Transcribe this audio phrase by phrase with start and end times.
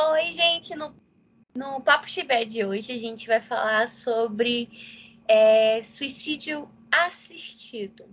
[0.00, 0.76] Oi, gente.
[0.76, 0.94] No,
[1.56, 4.68] no Papo Chibé de hoje, a gente vai falar sobre
[5.26, 8.04] é, suicídio assistido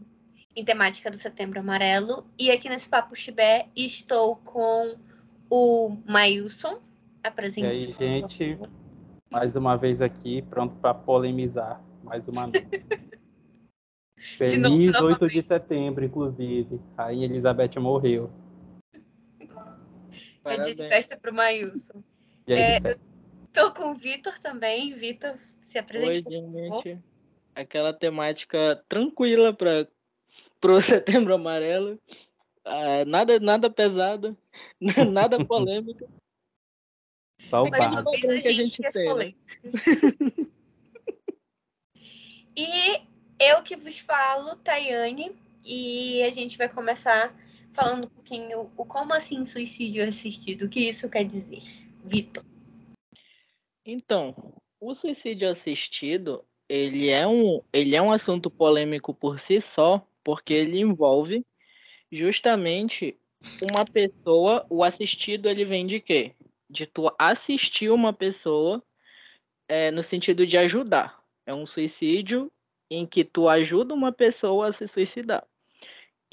[0.55, 2.25] em temática do Setembro Amarelo.
[2.39, 4.95] E aqui nesse Papo Chibé estou com
[5.47, 6.79] o Mailson.
[7.23, 7.95] Apresente.
[7.99, 8.59] E aí, gente,
[9.31, 12.67] mais uma vez aqui, pronto para polemizar mais uma vez.
[14.17, 16.81] Feliz novo, 8 de setembro, inclusive.
[16.97, 18.31] A Rainha Elizabeth morreu.
[20.45, 22.03] É dia de festa pro Maílson.
[22.47, 22.99] É, eu
[23.51, 24.93] tô com o Vitor também.
[24.93, 26.27] Vitor, se apresente.
[26.27, 26.99] Oi, gente.
[27.55, 29.87] Aquela temática tranquila para
[30.59, 31.99] pro Setembro Amarelo.
[32.63, 34.37] Ah, nada, nada pesado,
[35.11, 36.07] nada polêmico.
[37.49, 39.15] Só o básico que a gente tem.
[39.15, 39.33] Né?
[42.57, 43.01] e
[43.39, 47.35] eu que vos falo, Tayane, e a gente vai começar
[47.75, 51.61] falando um pouquinho o como assim suicídio assistido, o que isso quer dizer,
[52.03, 52.43] Vitor?
[53.85, 54.33] Então,
[54.79, 60.53] o suicídio assistido, ele é um, ele é um assunto polêmico por si só, porque
[60.53, 61.45] ele envolve
[62.11, 63.19] justamente
[63.71, 66.33] uma pessoa, o assistido ele vem de quê?
[66.69, 68.81] De tu assistir uma pessoa
[69.67, 71.21] é, no sentido de ajudar.
[71.45, 72.51] É um suicídio
[72.89, 75.45] em que tu ajuda uma pessoa a se suicidar.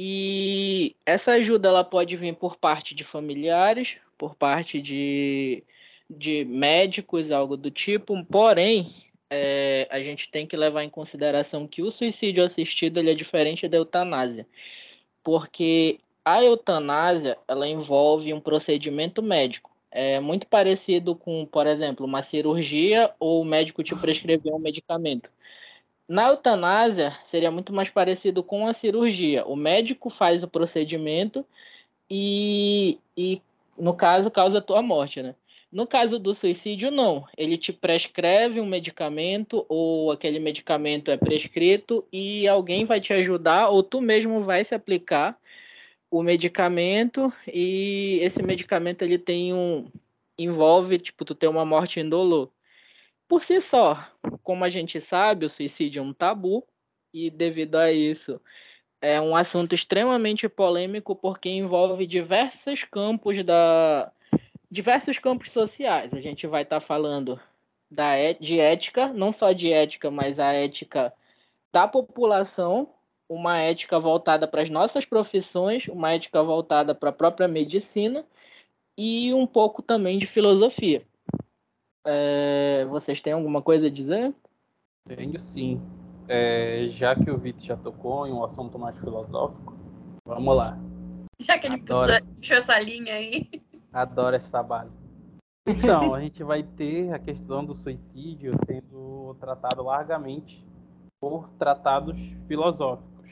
[0.04, 5.62] E essa ajuda ela pode vir por parte de familiares, por parte de,
[6.10, 8.24] de médicos, algo do tipo.
[8.24, 8.92] Porém,
[9.30, 13.68] é, a gente tem que levar em consideração que o suicídio assistido ele é diferente
[13.68, 14.44] da eutanásia,
[15.22, 19.70] porque a eutanásia ela envolve um procedimento médico.
[19.88, 25.30] É muito parecido com, por exemplo, uma cirurgia ou o médico te prescrever um medicamento.
[26.08, 29.46] Na eutanásia, seria muito mais parecido com a cirurgia.
[29.46, 31.44] O médico faz o procedimento
[32.10, 33.40] e, e
[33.78, 35.34] no caso, causa a tua morte, né?
[35.72, 37.26] No caso do suicídio, não.
[37.36, 43.70] Ele te prescreve um medicamento ou aquele medicamento é prescrito e alguém vai te ajudar
[43.70, 45.38] ou tu mesmo vai se aplicar
[46.10, 49.86] o medicamento e esse medicamento ele tem um
[50.38, 52.50] envolve tipo tu ter uma morte indolor
[53.32, 54.06] por si só.
[54.42, 56.66] Como a gente sabe, o suicídio é um tabu
[57.14, 58.38] e devido a isso
[59.00, 64.12] é um assunto extremamente polêmico porque envolve diversos campos da
[64.70, 66.12] diversos campos sociais.
[66.12, 67.40] A gente vai estar tá falando
[67.90, 71.10] da de ética, não só de ética, mas a ética
[71.72, 72.90] da população,
[73.26, 78.26] uma ética voltada para as nossas profissões, uma ética voltada para a própria medicina
[78.94, 81.02] e um pouco também de filosofia.
[82.04, 84.34] É, vocês têm alguma coisa a dizer?
[85.06, 85.80] Tenho sim.
[86.28, 89.74] É, já que o Vitor já tocou em um assunto mais filosófico,
[90.24, 90.78] vamos lá.
[91.40, 92.24] Já que ele Adoro...
[92.36, 93.48] puxou essa linha aí.
[93.92, 94.92] Adoro essa base.
[95.66, 100.64] Então, a gente vai ter a questão do suicídio sendo tratado largamente
[101.20, 103.30] por tratados filosóficos.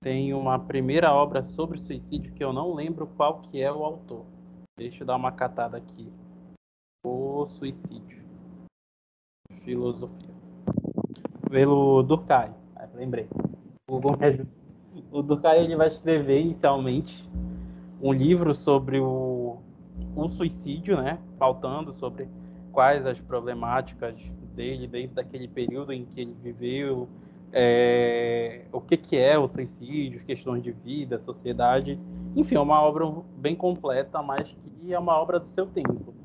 [0.00, 4.24] Tem uma primeira obra sobre suicídio que eu não lembro qual que é o autor.
[4.78, 6.12] Deixa eu dar uma catada aqui.
[7.08, 8.18] O suicídio.
[9.62, 10.34] Filosofia.
[11.48, 12.50] Pelo Durkheim.
[12.96, 13.28] Lembrei.
[13.88, 14.00] O,
[15.12, 17.30] o Durkheim ele vai escrever inicialmente
[18.02, 19.58] um livro sobre o,
[20.16, 21.20] o suicídio, né?
[21.38, 22.28] Faltando sobre
[22.72, 24.16] quais as problemáticas
[24.56, 27.08] dele dentro daquele período em que ele viveu,
[27.52, 32.00] é, o que, que é o suicídio, questões de vida, sociedade.
[32.34, 34.42] Enfim, é uma obra bem completa, mas
[34.80, 36.15] que é uma obra do seu tempo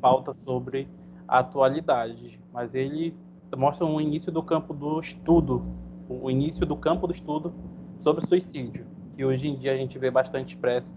[0.00, 0.88] pauta sobre
[1.28, 3.14] a atualidade, mas eles
[3.56, 5.64] mostram o início do campo do estudo,
[6.08, 7.52] o início do campo do estudo
[8.00, 10.94] sobre suicídio, que hoje em dia a gente vê bastante expresso,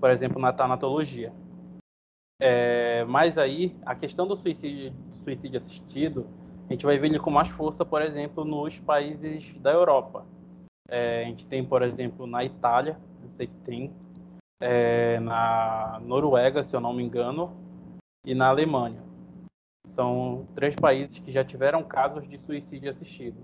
[0.00, 1.32] por exemplo, na tanatologia.
[2.40, 4.92] É, mas aí, a questão do suicídio,
[5.24, 6.26] suicídio assistido,
[6.68, 10.24] a gente vai ver ele com mais força, por exemplo, nos países da Europa.
[10.88, 13.92] É, a gente tem, por exemplo, na Itália, eu sei que tem,
[14.60, 17.67] é, na Noruega, se eu não me engano,
[18.24, 19.02] e na Alemanha.
[19.86, 23.36] São três países que já tiveram casos de suicídio assistido.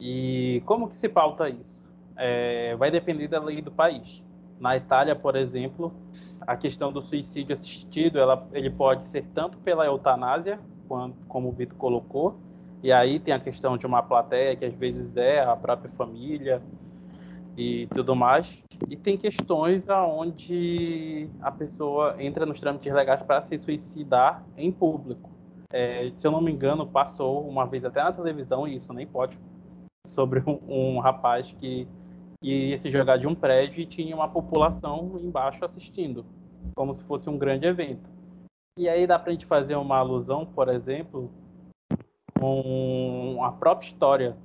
[0.00, 1.82] E como que se pauta isso?
[2.16, 4.22] É, vai depender da lei do país.
[4.58, 5.92] Na Itália, por exemplo,
[6.40, 10.58] a questão do suicídio assistido, ela, ele pode ser tanto pela eutanásia,
[10.88, 12.36] quando, como o Vitor colocou,
[12.82, 16.62] e aí tem a questão de uma plateia que às vezes é a própria família,
[17.56, 18.62] e tudo mais.
[18.88, 25.30] E tem questões aonde a pessoa entra nos trâmites legais para se suicidar em público.
[25.72, 29.06] É, se eu não me engano, passou uma vez até na televisão, e isso nem
[29.06, 29.38] pode,
[30.06, 31.88] sobre um, um rapaz que,
[32.42, 36.26] ia se jogar de um prédio e tinha uma população embaixo assistindo,
[36.74, 38.08] como se fosse um grande evento.
[38.78, 41.30] E aí dá para a gente fazer uma alusão, por exemplo,
[42.38, 44.36] com a própria história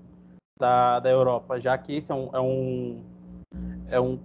[0.59, 3.03] da, da Europa, já que esse é um, é um,
[3.89, 4.19] é um,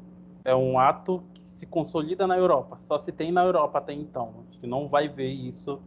[0.44, 4.34] é um ato que se consolida na Europa, só se tem na Europa até então.
[4.40, 5.80] A gente não vai ver isso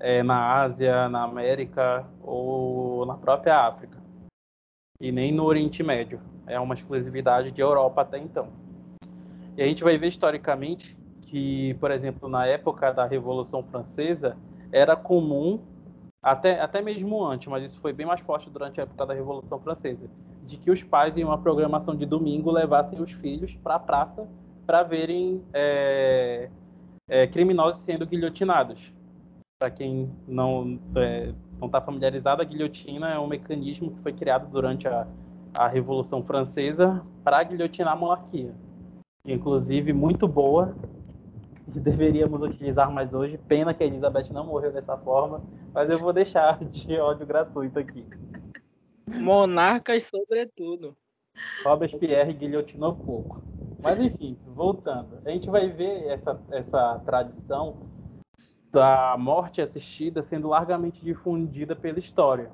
[0.00, 4.02] é, na Ásia, na América ou na própria África.
[5.00, 6.20] E nem no Oriente Médio.
[6.46, 8.48] É uma exclusividade de Europa até então.
[9.56, 14.36] E a gente vai ver historicamente que, por exemplo, na época da Revolução Francesa,
[14.72, 15.60] era comum,
[16.22, 19.58] até, até mesmo antes, mas isso foi bem mais forte durante a época da Revolução
[19.58, 20.08] Francesa,
[20.46, 24.28] de que os pais, em uma programação de domingo, levassem os filhos para a praça
[24.64, 26.48] para verem é,
[27.08, 28.92] é, criminosos sendo guilhotinados.
[29.58, 34.48] Para quem não é, não está familiarizado, a guilhotina é um mecanismo que foi criado
[34.50, 35.06] durante a,
[35.56, 38.54] a Revolução Francesa para guilhotinar a monarquia.
[39.24, 40.74] Inclusive, muito boa,
[41.70, 43.38] que deveríamos utilizar mais hoje.
[43.48, 45.42] Pena que a Elizabeth não morreu dessa forma,
[45.72, 48.04] mas eu vou deixar de ódio gratuito aqui.
[49.06, 50.96] Monarcas, sobretudo.
[51.64, 53.42] Robespierre guilhotinou pouco.
[53.82, 55.18] Mas enfim, voltando.
[55.24, 57.90] A gente vai ver essa, essa tradição
[58.70, 62.50] da morte assistida sendo largamente difundida pela história.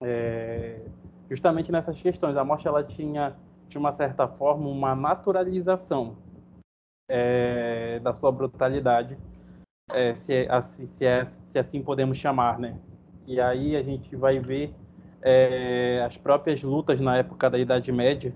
[0.00, 0.80] É,
[1.28, 2.36] justamente nessas questões.
[2.36, 3.36] A morte ela tinha,
[3.68, 6.16] de uma certa forma, uma naturalização
[7.08, 9.16] é, da sua brutalidade,
[9.90, 12.76] é, se, é, assim, se, é, se, assim podemos chamar, né?
[13.26, 14.74] E aí a gente vai ver
[15.22, 18.34] é, as próprias lutas na época da Idade Média,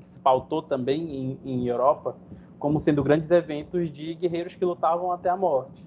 [0.00, 2.16] que se pautou também em, em Europa,
[2.58, 5.86] como sendo grandes eventos de guerreiros que lutavam até a morte.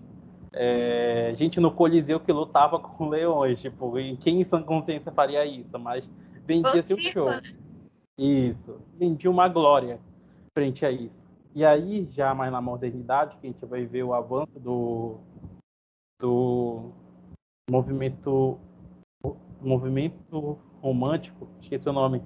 [0.53, 5.77] É, gente no Coliseu que lutava com leões, tipo, quem em sã consciência faria isso?
[5.79, 6.09] Mas
[6.45, 7.25] vendia-se o show.
[7.25, 7.41] Né?
[8.17, 9.99] Isso, vendia uma glória
[10.53, 11.20] frente a isso.
[11.53, 15.19] E aí, já mais na modernidade, que a gente vai ver o avanço do,
[16.19, 16.91] do
[17.69, 18.57] movimento
[19.61, 22.23] movimento romântico, esqueci o nome.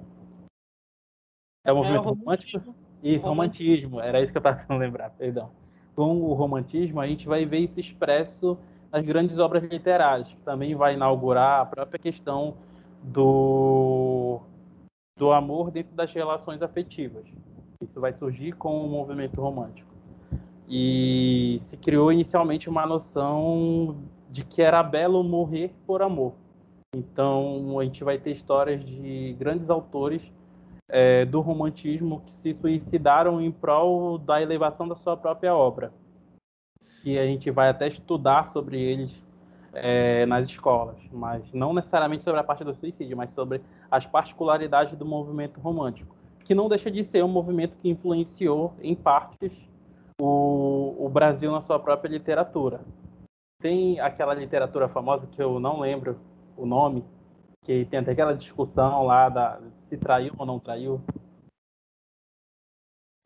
[1.64, 2.74] É o movimento é o romântico?
[3.02, 3.28] Isso, romantismo.
[3.28, 4.00] romantismo.
[4.00, 5.50] Era isso que eu estava tentando lembrar, perdão.
[5.94, 8.58] Com o romantismo, a gente vai ver isso expresso
[8.90, 12.56] nas grandes obras literárias, que também vai inaugurar a própria questão
[13.02, 14.40] do,
[15.18, 17.26] do amor dentro das relações afetivas.
[17.80, 19.94] Isso vai surgir com o movimento romântico.
[20.68, 23.96] E se criou inicialmente uma noção
[24.30, 26.34] de que era belo morrer por amor.
[26.94, 30.22] Então a gente vai ter histórias de grandes autores
[30.88, 35.92] é, do romantismo que se suicidaram em prol da elevação da sua própria obra.
[37.04, 39.12] E a gente vai até estudar sobre eles
[39.72, 44.96] é, nas escolas, mas não necessariamente sobre a parte do suicídio, mas sobre as particularidades
[44.96, 49.52] do movimento romântico que não deixa de ser um movimento que influenciou, em partes,
[50.20, 52.80] o, o Brasil na sua própria literatura.
[53.60, 56.20] Tem aquela literatura famosa que eu não lembro
[56.56, 57.04] o nome,
[57.64, 61.00] que tem até aquela discussão lá da se traiu ou não traiu.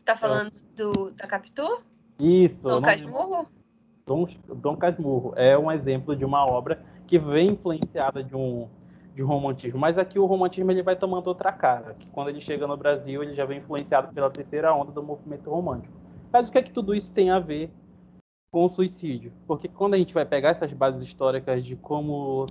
[0.02, 1.82] Tá falando do da Capitu?
[2.19, 2.67] Isso.
[2.67, 3.46] Dom Casmurro?
[4.06, 4.26] Dom,
[4.56, 8.67] Dom Casmurro é um exemplo de uma obra que vem influenciada de um
[9.14, 9.78] de romantismo.
[9.78, 11.94] Mas aqui o romantismo ele vai tomando outra cara.
[11.94, 15.50] Que quando ele chega no Brasil, ele já vem influenciado pela terceira onda do movimento
[15.50, 15.94] romântico.
[16.32, 17.70] Mas o que é que tudo isso tem a ver
[18.52, 19.32] com o suicídio?
[19.46, 22.46] Porque quando a gente vai pegar essas bases históricas de como,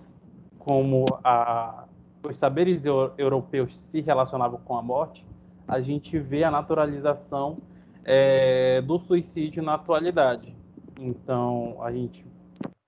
[0.57, 1.85] como a,
[2.27, 5.25] os saberes europeus se relacionavam com a morte,
[5.67, 7.55] a gente vê a naturalização
[8.03, 10.55] é, do suicídio na atualidade.
[10.99, 12.25] Então, a gente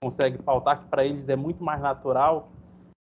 [0.02, 2.52] consegue pautar que para eles é muito mais natural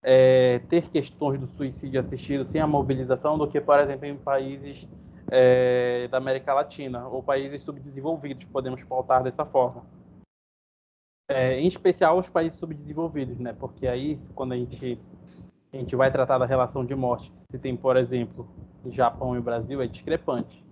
[0.06, 4.86] é, ter questões do suicídio assistido sem a mobilização do que, por exemplo, em países
[5.30, 9.82] é, da América Latina ou países subdesenvolvidos, podemos pautar dessa forma.
[11.26, 13.54] É, em especial os países subdesenvolvidos, né?
[13.58, 15.00] Porque aí, quando a gente,
[15.72, 18.46] a gente vai tratar da relação de morte, se tem, por exemplo,
[18.90, 20.62] Japão e Brasil, é discrepante.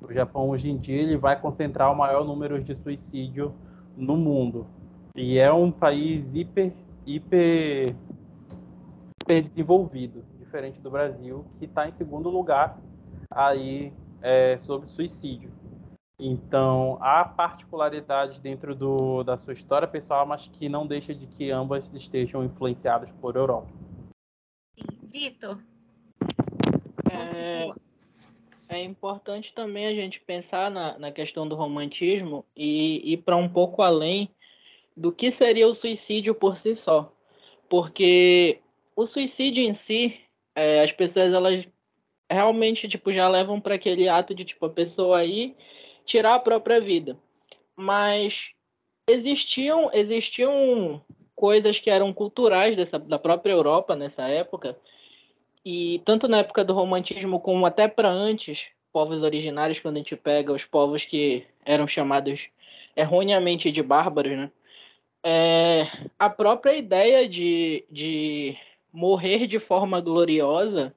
[0.00, 3.52] O Japão, hoje em dia, ele vai concentrar o maior número de suicídio
[3.96, 4.68] no mundo.
[5.16, 6.72] E é um país hiper,
[7.04, 7.96] hiper
[9.28, 12.80] super desenvolvido, diferente do Brasil, que está em segundo lugar
[13.30, 13.92] aí
[14.22, 15.52] é, sobre suicídio.
[16.18, 21.50] Então, há particularidades dentro do, da sua história pessoal, mas que não deixa de que
[21.50, 23.68] ambas estejam influenciadas por Europa.
[25.02, 25.58] Vitor.
[27.10, 27.68] É,
[28.70, 33.48] é, importante também a gente pensar na, na questão do romantismo e ir para um
[33.48, 34.30] pouco além
[34.96, 37.12] do que seria o suicídio por si só.
[37.68, 38.60] Porque
[38.98, 40.20] o suicídio em si,
[40.56, 41.64] é, as pessoas elas
[42.28, 45.54] realmente tipo já levam para aquele ato de tipo a pessoa aí
[46.04, 47.16] tirar a própria vida.
[47.76, 48.50] Mas
[49.08, 51.00] existiam, existiam
[51.36, 54.76] coisas que eram culturais dessa, da própria Europa nessa época,
[55.64, 60.16] e tanto na época do romantismo como até para antes, povos originários, quando a gente
[60.16, 62.48] pega os povos que eram chamados
[62.96, 64.50] erroneamente de bárbaros, né?
[65.22, 65.86] É,
[66.18, 68.56] a própria ideia de, de
[68.98, 70.92] morrer de forma gloriosa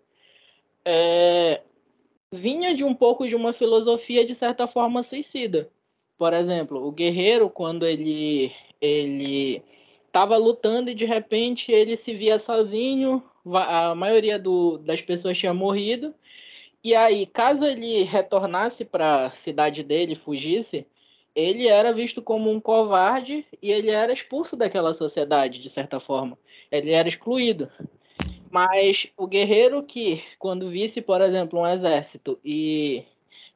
[0.84, 1.62] é,
[2.34, 5.70] vinha de um pouco de uma filosofia de certa forma suicida.
[6.18, 9.62] Por exemplo, o guerreiro quando ele ele
[10.08, 15.54] estava lutando e de repente ele se via sozinho, a maioria do, das pessoas tinha
[15.54, 16.14] morrido.
[16.84, 20.88] E aí, caso ele retornasse para a cidade dele, fugisse,
[21.36, 26.38] ele era visto como um covarde e ele era expulso daquela sociedade, de certa forma.
[26.72, 27.70] Ele era excluído.
[28.50, 33.04] Mas o guerreiro que, quando visse, por exemplo, um exército e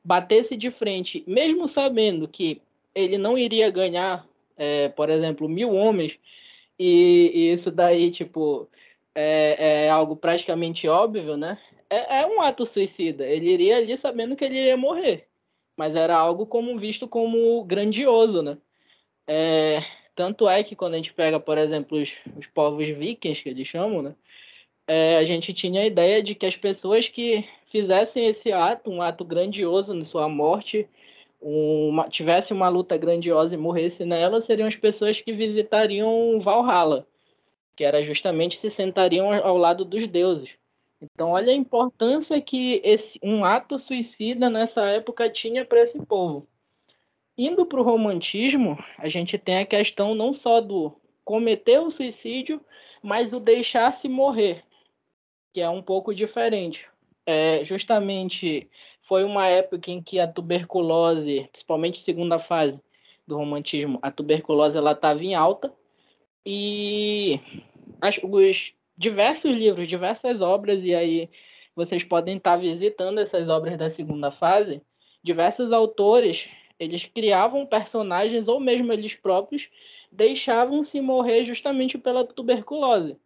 [0.03, 2.61] batesse de frente, mesmo sabendo que
[2.93, 4.25] ele não iria ganhar,
[4.57, 6.17] é, por exemplo, mil homens,
[6.79, 8.69] e, e isso daí, tipo,
[9.13, 11.57] é, é, algo praticamente óbvio, né?
[11.89, 13.25] É, é, um ato suicida.
[13.25, 15.27] Ele iria ali sabendo que ele ia morrer.
[15.77, 18.57] Mas era algo como visto como grandioso, né?
[19.27, 19.83] É,
[20.15, 23.67] tanto é que quando a gente pega, por exemplo, os, os povos vikings, que eles
[23.67, 24.15] chamam, né?
[24.87, 29.01] É, a gente tinha a ideia de que as pessoas que fizessem esse ato, um
[29.01, 30.87] ato grandioso na sua morte,
[31.41, 37.07] uma, tivesse uma luta grandiosa e morresse nela, seriam as pessoas que visitariam Valhalla,
[37.75, 40.51] que era justamente se sentariam ao lado dos deuses.
[41.01, 46.47] Então, olha a importância que esse, um ato suicida nessa época tinha para esse povo.
[47.37, 52.61] Indo para o romantismo, a gente tem a questão não só do cometer o suicídio,
[53.01, 54.63] mas o deixar-se morrer,
[55.53, 56.87] que é um pouco diferente.
[57.25, 58.69] É, justamente
[59.07, 62.79] foi uma época em que a tuberculose, principalmente segunda fase
[63.27, 65.73] do romantismo, a tuberculose ela estava em alta
[66.45, 67.39] e
[67.99, 71.29] as, os diversos livros, diversas obras, e aí
[71.75, 74.81] vocês podem estar visitando essas obras da segunda fase.
[75.23, 76.47] Diversos autores,
[76.79, 79.67] eles criavam personagens, ou mesmo eles próprios,
[80.11, 83.17] deixavam-se morrer justamente pela tuberculose.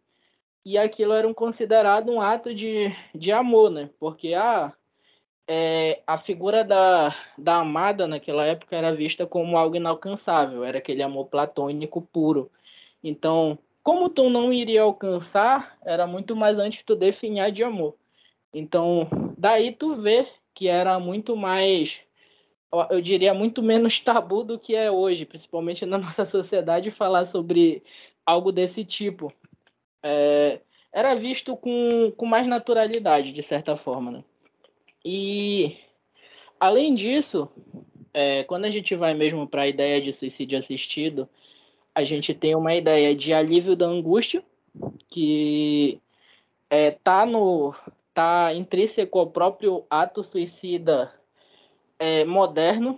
[0.64, 3.90] E aquilo era considerado um ato de, de amor, né?
[3.98, 4.72] Porque ah,
[5.48, 11.02] é, a figura da, da amada naquela época era vista como algo inalcançável, era aquele
[11.02, 12.50] amor platônico puro.
[13.02, 17.96] Então, como tu não iria alcançar, era muito mais antes tu definhar de amor.
[18.52, 21.98] Então, daí tu vê que era muito mais,
[22.90, 27.82] eu diria, muito menos tabu do que é hoje, principalmente na nossa sociedade, falar sobre
[28.24, 29.32] algo desse tipo.
[30.02, 30.60] É,
[30.92, 34.10] era visto com, com mais naturalidade, de certa forma.
[34.10, 34.24] Né?
[35.04, 35.76] E,
[36.58, 37.48] além disso,
[38.14, 41.28] é, quando a gente vai mesmo para a ideia de suicídio assistido,
[41.94, 44.44] a gente tem uma ideia de alívio da angústia,
[45.08, 46.00] que
[46.68, 47.74] é, tá no
[48.14, 51.12] tá intrínseco ao próprio ato suicida
[52.00, 52.96] é, moderno.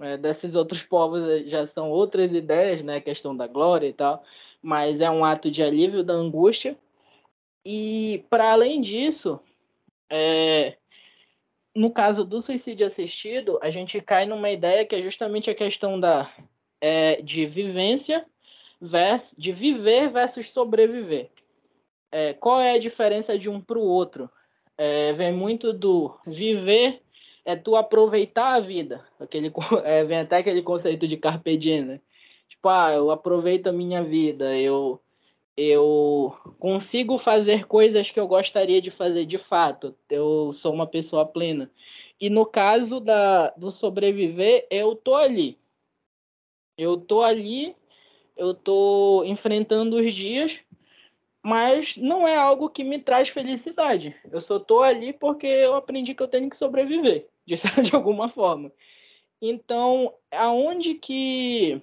[0.00, 3.00] É, desses outros povos é, já são outras ideias, né?
[3.00, 4.24] Questão da glória e tal,
[4.60, 6.76] mas é um ato de alívio da angústia.
[7.64, 9.38] E para além disso,
[10.10, 10.76] é,
[11.74, 16.00] no caso do suicídio assistido, a gente cai numa ideia que é justamente a questão
[16.00, 16.30] da
[16.80, 18.24] é, de vivência
[18.80, 21.30] versus, de viver versus sobreviver.
[22.10, 24.30] É, qual é a diferença de um para o outro?
[24.78, 27.02] É, vem muito do viver
[27.44, 29.04] é tu aproveitar a vida.
[29.18, 29.52] Aquele,
[29.84, 32.00] é, vem até aquele conceito de carpe diem, né?
[32.48, 35.00] Tipo, ah, eu aproveito a minha vida, eu
[35.56, 39.94] eu consigo fazer coisas que eu gostaria de fazer de fato.
[40.08, 41.70] Eu sou uma pessoa plena.
[42.20, 45.58] E no caso da, do sobreviver, eu tô ali.
[46.78, 47.76] Eu tô ali
[48.40, 50.58] eu estou enfrentando os dias,
[51.42, 54.16] mas não é algo que me traz felicidade.
[54.32, 58.28] Eu só estou ali porque eu aprendi que eu tenho que sobreviver, de, de alguma
[58.28, 58.72] forma.
[59.40, 61.82] Então, aonde que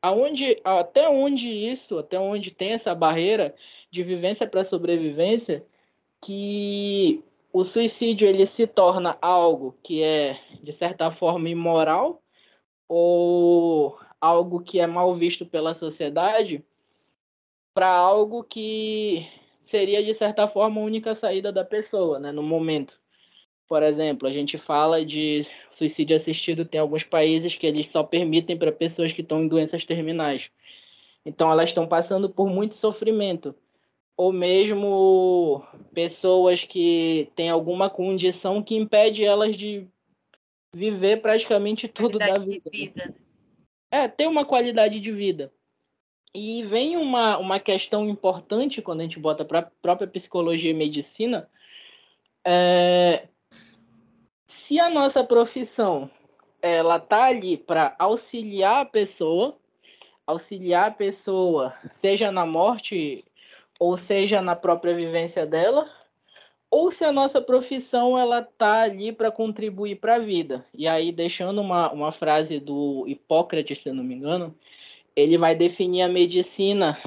[0.00, 3.54] aonde até onde isso, até onde tem essa barreira
[3.90, 5.64] de vivência para sobrevivência,
[6.22, 12.22] que o suicídio ele se torna algo que é de certa forma imoral
[12.88, 16.64] ou algo que é mal visto pela sociedade
[17.72, 19.26] para algo que
[19.64, 23.00] seria de certa forma a única saída da pessoa, né, no momento.
[23.74, 28.56] Por exemplo, a gente fala de suicídio assistido tem alguns países que eles só permitem
[28.56, 30.48] para pessoas que estão em doenças terminais.
[31.26, 33.52] Então elas estão passando por muito sofrimento.
[34.16, 39.88] Ou mesmo pessoas que têm alguma condição que impede elas de
[40.72, 42.70] viver praticamente tudo da vida.
[42.70, 43.12] vida.
[43.90, 45.52] é ter uma qualidade de vida.
[46.32, 50.74] E vem uma, uma questão importante quando a gente bota para a própria psicologia e
[50.74, 51.50] medicina.
[52.46, 53.26] É,
[54.66, 56.10] se a nossa profissão
[56.62, 59.58] ela tá ali para auxiliar a pessoa,
[60.26, 63.22] auxiliar a pessoa, seja na morte
[63.78, 65.86] ou seja na própria vivência dela,
[66.70, 70.64] ou se a nossa profissão ela tá ali para contribuir para a vida.
[70.72, 74.54] E aí deixando uma, uma frase do Hipócrates, se não me engano,
[75.14, 76.98] ele vai definir a medicina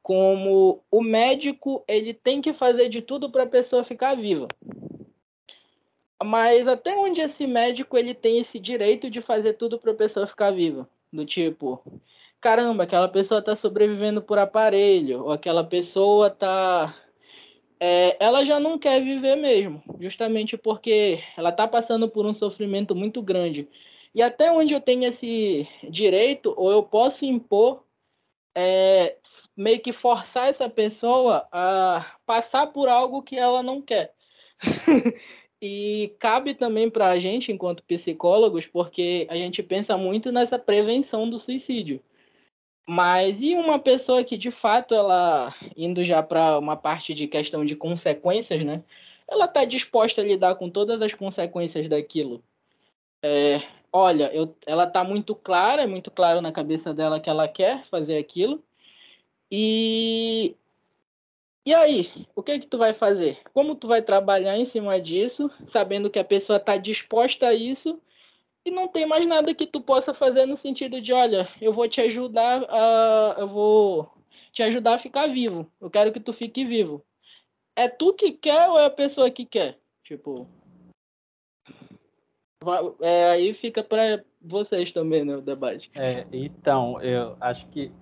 [0.00, 4.46] como o médico ele tem que fazer de tudo para a pessoa ficar viva.
[6.22, 10.26] Mas até onde esse médico ele tem esse direito de fazer tudo para a pessoa
[10.26, 10.88] ficar viva?
[11.12, 11.82] Do tipo,
[12.40, 16.94] caramba, aquela pessoa está sobrevivendo por aparelho, ou aquela pessoa está
[17.80, 22.94] é, ela já não quer viver mesmo, justamente porque ela está passando por um sofrimento
[22.94, 23.68] muito grande.
[24.14, 27.84] E até onde eu tenho esse direito, ou eu posso impor,
[28.54, 29.16] é,
[29.56, 34.12] meio que forçar essa pessoa a passar por algo que ela não quer.
[35.60, 41.28] e cabe também para a gente, enquanto psicólogos, porque a gente pensa muito nessa prevenção
[41.28, 42.00] do suicídio.
[42.86, 47.64] Mas e uma pessoa que de fato ela indo já para uma parte de questão
[47.66, 48.82] de consequências, né?
[49.28, 52.42] Ela está disposta a lidar com todas as consequências daquilo.
[53.22, 53.62] É,
[53.92, 57.84] olha, eu, ela está muito clara, é muito claro na cabeça dela que ela quer
[57.86, 58.62] fazer aquilo.
[59.50, 60.56] E
[61.68, 63.40] e aí, o que é que tu vai fazer?
[63.52, 68.00] Como tu vai trabalhar em cima disso, sabendo que a pessoa está disposta a isso
[68.64, 71.86] e não tem mais nada que tu possa fazer no sentido de, olha, eu vou
[71.86, 74.10] te ajudar a, eu vou
[74.50, 75.70] te ajudar a ficar vivo.
[75.78, 77.04] Eu quero que tu fique vivo.
[77.76, 79.78] É tu que quer ou é a pessoa que quer?
[80.02, 80.48] Tipo,
[83.02, 85.90] é, aí fica para vocês também, né, o debate.
[85.94, 87.92] É, então, eu acho que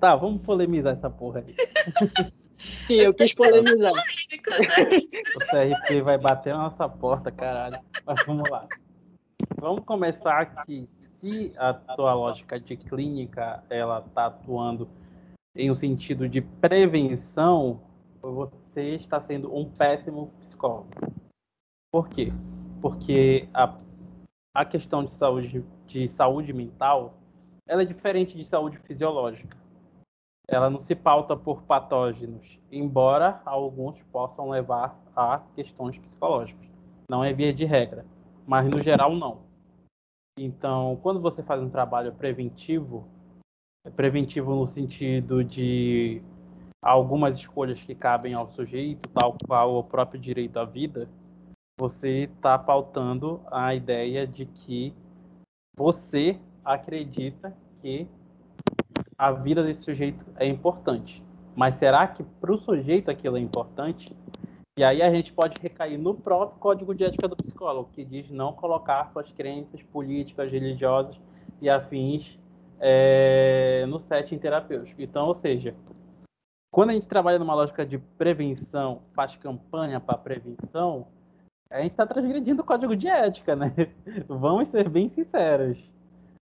[0.00, 1.54] tá, vamos polemizar essa porra aí.
[2.58, 3.92] Sim, eu quis polemizar.
[3.92, 7.78] o TRP vai bater na nossa porta, caralho.
[8.04, 8.66] Mas vamos lá.
[9.56, 10.86] Vamos começar aqui.
[10.86, 14.88] Se a tua lógica de clínica ela está atuando
[15.54, 17.80] em um sentido de prevenção,
[18.20, 20.90] você está sendo um péssimo psicólogo.
[21.90, 22.28] Por quê?
[22.80, 23.76] Porque a,
[24.54, 27.18] a questão de saúde, de saúde mental
[27.68, 29.56] ela é diferente de saúde fisiológica.
[30.50, 36.66] Ela não se pauta por patógenos, embora alguns possam levar a questões psicológicas.
[37.10, 38.06] Não é via de regra,
[38.46, 39.42] mas no geral não.
[40.38, 43.06] Então, quando você faz um trabalho preventivo,
[43.84, 46.22] é preventivo no sentido de
[46.80, 51.08] algumas escolhas que cabem ao sujeito, tal qual o próprio direito à vida,
[51.78, 54.94] você está pautando a ideia de que
[55.76, 58.08] você acredita que
[59.18, 61.22] a vida desse sujeito é importante.
[61.56, 64.16] Mas será que para o sujeito aquilo é importante?
[64.78, 68.30] E aí a gente pode recair no próprio código de ética do psicólogo, que diz
[68.30, 71.20] não colocar suas crenças políticas, religiosas
[71.60, 72.38] e afins
[72.78, 75.02] é, no setting terapêutico.
[75.02, 75.74] Então, ou seja,
[76.70, 81.08] quando a gente trabalha numa lógica de prevenção, faz campanha para prevenção,
[81.68, 83.74] a gente está transgredindo o código de ética, né?
[84.28, 85.78] Vamos ser bem sinceros.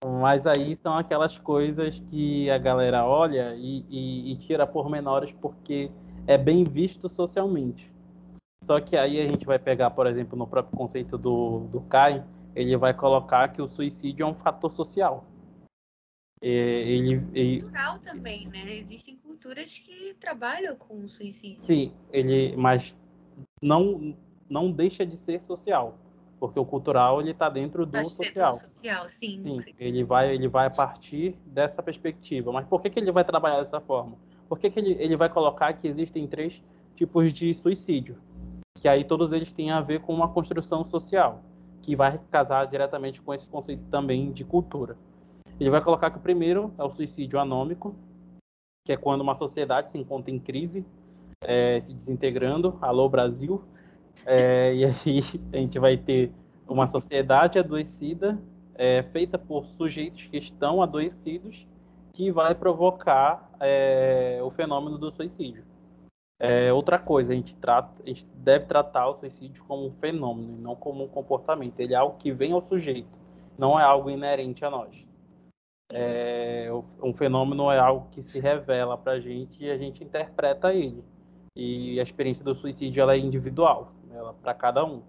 [0.04, 5.92] Mas aí são aquelas coisas que a galera olha e, e, e tira pormenores porque
[6.26, 7.92] é bem visto socialmente.
[8.64, 12.24] Só que aí a gente vai pegar, por exemplo, no próprio conceito do, do Kai,
[12.56, 15.26] ele vai colocar que o suicídio é um fator social.
[16.42, 18.76] Ele, ele, cultural também, né?
[18.76, 21.64] Existem culturas que trabalham com o suicídio.
[21.64, 22.98] Sim, ele, mas
[23.62, 24.18] não,
[24.50, 26.00] não deixa de ser social,
[26.42, 28.52] porque o cultural ele está dentro do social.
[28.54, 29.74] Social, sim, sim, sim.
[29.80, 32.52] Ele vai, ele vai a partir dessa perspectiva.
[32.52, 34.18] Mas por que, que ele vai trabalhar dessa forma?
[34.50, 36.60] Por que, que ele, ele vai colocar que existem três
[36.96, 38.18] tipos de suicídio?
[38.82, 41.44] que aí todos eles têm a ver com uma construção social,
[41.84, 44.98] que vai casar diretamente com esse conceito também de cultura.
[45.60, 47.96] Ele vai colocar que o primeiro é o suicídio anômico,
[48.84, 50.84] que é quando uma sociedade se encontra em crise,
[51.44, 53.64] é, se desintegrando, alô Brasil,
[54.26, 56.32] é, e aí a gente vai ter
[56.68, 58.42] uma sociedade adoecida,
[58.76, 61.68] é, feita por sujeitos que estão adoecidos,
[62.14, 65.64] que vai provocar é, o fenômeno do suicídio.
[66.40, 70.58] É, outra coisa, a gente, trata, a gente deve tratar o suicídio como um fenômeno,
[70.58, 71.80] não como um comportamento.
[71.80, 73.20] Ele é algo que vem ao sujeito,
[73.58, 75.06] não é algo inerente a nós.
[75.94, 76.70] É,
[77.04, 81.04] um fenômeno é algo que se revela para a gente e a gente interpreta ele.
[81.56, 83.92] E a experiência do suicídio ela é individual,
[84.42, 85.02] para cada um,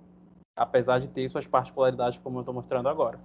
[0.57, 3.19] apesar de ter suas particularidades, como eu estou mostrando agora.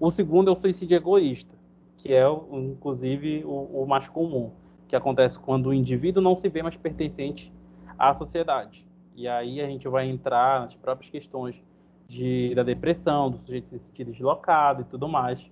[0.00, 1.54] O segundo é o suicídio egoísta,
[1.96, 4.52] que é, inclusive, o, o mais comum,
[4.86, 7.52] que acontece quando o indivíduo não se vê mais pertencente
[7.98, 8.86] à sociedade.
[9.14, 11.60] E aí a gente vai entrar nas próprias questões
[12.06, 15.44] de, da depressão, do sujeito se sentir deslocado e tudo mais,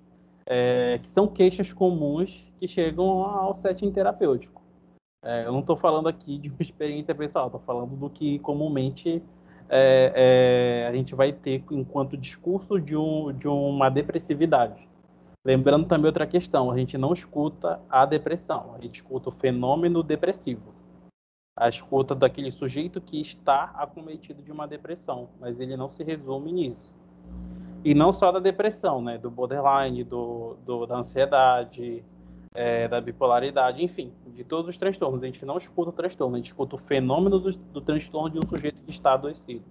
[0.46, 4.62] é, que são queixas comuns que chegam ao setting terapêutico.
[5.22, 9.22] É, eu não estou falando aqui de uma experiência pessoal, estou falando do que comumente
[9.68, 14.88] é, é, a gente vai ter enquanto discurso de, um, de uma depressividade.
[15.44, 20.02] Lembrando também outra questão, a gente não escuta a depressão, a gente escuta o fenômeno
[20.02, 20.74] depressivo.
[21.56, 26.52] A escuta daquele sujeito que está acometido de uma depressão, mas ele não se resume
[26.52, 26.92] nisso.
[27.84, 29.16] E não só da depressão, né?
[29.16, 32.04] Do borderline, do, do da ansiedade,
[32.56, 35.22] é, da bipolaridade, enfim, de todos os transtornos.
[35.22, 38.38] A gente não escuta o transtorno, a gente escuta o fenômeno do, do transtorno de
[38.38, 39.62] um sujeito que está adoecido.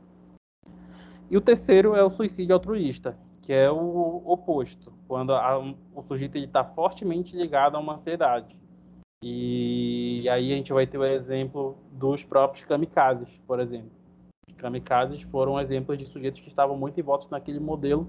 [1.29, 5.57] E o terceiro é o suicídio altruísta, que é o oposto, quando a,
[5.95, 8.55] o sujeito está fortemente ligado a uma ansiedade.
[9.23, 13.89] E aí a gente vai ter o exemplo dos próprios kamikazes, por exemplo.
[14.57, 18.07] Kamikazes foram exemplos de sujeitos que estavam muito envoltos naquele modelo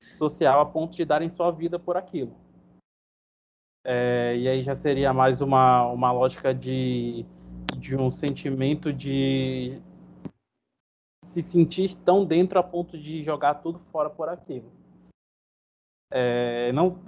[0.00, 2.32] social a ponto de darem sua vida por aquilo.
[3.90, 7.24] É, e aí já seria mais uma, uma lógica de,
[7.78, 9.80] de um sentimento de
[11.24, 14.70] se sentir tão dentro a ponto de jogar tudo fora por aquilo.
[16.12, 16.98] É, não,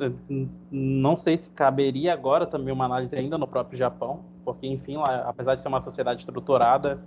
[0.70, 5.28] não sei se caberia agora também uma análise ainda no próprio Japão, porque, enfim, lá,
[5.28, 6.98] apesar de ser uma sociedade estruturada,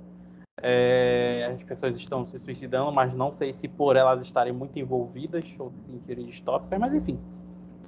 [0.61, 5.43] é, as pessoas estão se suicidando, mas não sei se por elas estarem muito envolvidas
[5.57, 7.19] ou sentirem distópicas, mas enfim,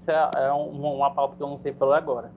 [0.06, 2.32] isso é, é uma, uma pauta que eu não sei por agora.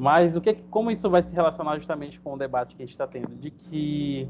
[0.00, 2.92] Mas o que, como isso vai se relacionar justamente com o debate que a gente
[2.92, 4.28] está tendo, de que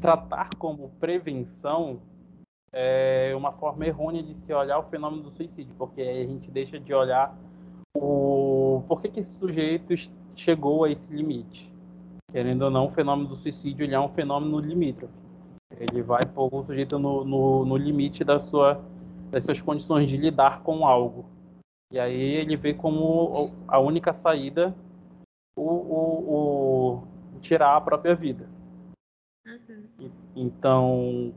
[0.00, 2.00] tratar como prevenção
[2.72, 6.50] é uma forma errônea de se olhar o fenômeno do suicídio, porque aí a gente
[6.50, 7.36] deixa de olhar
[7.94, 9.94] o por que, que esse sujeito
[10.34, 11.70] chegou a esse limite.
[12.30, 15.12] Querendo ou não, o fenômeno do suicídio ele é um fenômeno limítrofe.
[15.78, 18.80] Ele vai pôr o sujeito no, no, no limite da sua,
[19.32, 21.24] das suas condições de lidar com algo.
[21.90, 24.74] E aí ele vê como a única saída
[25.56, 27.02] o, o,
[27.36, 28.48] o tirar a própria vida.
[29.46, 30.10] Uhum.
[30.36, 31.34] Então,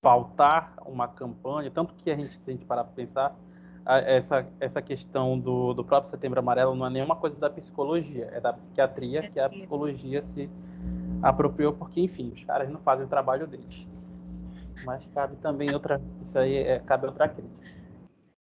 [0.00, 3.36] pautar uma campanha, tanto que a gente, se a gente parar para pensar,
[3.84, 8.40] essa, essa questão do, do próprio Setembro Amarelo não é nenhuma coisa da psicologia, é
[8.40, 9.30] da psiquiatria, psiquiatria.
[9.32, 10.50] que a psicologia se
[11.22, 13.86] apropriou, porque, enfim, os caras não fazem o trabalho deles.
[14.84, 16.00] Mas cabe também outra.
[16.28, 17.66] Isso aí é, cabe outra crítica.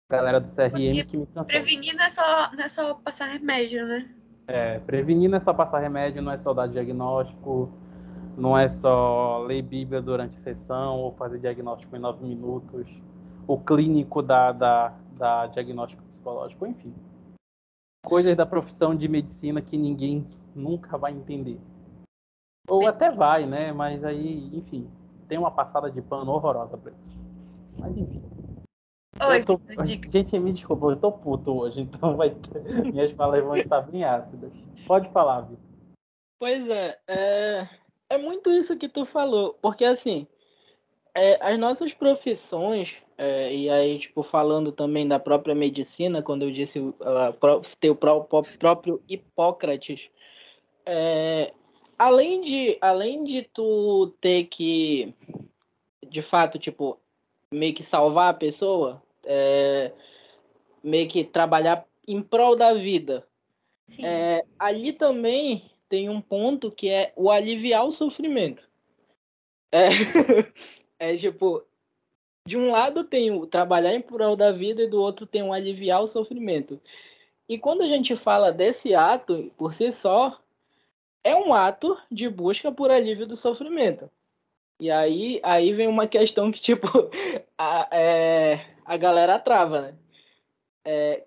[0.10, 1.46] Galera do CRM porque que me cansou.
[1.46, 4.10] Prevenir não é, só, não é só passar remédio, né?
[4.48, 7.72] É, prevenir não é só passar remédio, não é só dar diagnóstico
[8.38, 12.88] não é só ler Bíblia durante sessão ou fazer diagnóstico em nove minutos.
[13.48, 16.94] O clínico da, da, da diagnóstico psicológico, enfim.
[18.06, 21.60] Coisas da profissão de medicina que ninguém nunca vai entender.
[22.70, 23.08] Ou medicina.
[23.08, 23.72] até vai, né?
[23.72, 24.88] Mas aí, enfim,
[25.28, 27.18] tem uma passada de pano horrorosa pra eles.
[27.80, 28.22] Mas enfim.
[29.20, 29.60] Oi, tô...
[29.84, 32.36] Gente, me desculpa, eu tô puto hoje, então vai...
[32.86, 34.52] minhas falas vão estar bem ácidas.
[34.86, 35.66] Pode falar, Vitor.
[36.40, 37.68] Pois é, é,
[38.12, 40.28] é muito isso que tu falou, porque assim,
[41.16, 46.52] é, as nossas profissões, é, e aí, tipo, falando também da própria medicina, quando eu
[46.52, 46.94] disse uh,
[47.80, 50.00] ter o próprio Hipócrates,
[50.86, 51.54] é,
[51.98, 55.14] além, de, além de tu ter que,
[56.08, 57.00] de fato, tipo,
[57.52, 59.92] meio que salvar a pessoa, é,
[60.84, 63.28] meio que trabalhar em prol da vida,
[64.02, 68.62] é, ali também tem um ponto que é o aliviar o sofrimento.
[69.72, 69.90] É,
[71.14, 71.64] é tipo,
[72.46, 75.54] de um lado tem o trabalhar em prol da vida e do outro tem o
[75.54, 76.80] aliviar o sofrimento.
[77.48, 80.38] E quando a gente fala desse ato por si só,
[81.24, 84.10] é um ato de busca por alívio do sofrimento.
[84.80, 86.88] E aí, aí vem uma questão que, tipo,
[87.58, 89.98] a, é, a galera trava, né?
[90.86, 91.24] É,